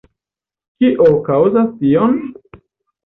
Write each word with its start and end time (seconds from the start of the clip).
Kio 0.79 1.11
kaŭzas 1.29 1.69
tion? 1.85 2.19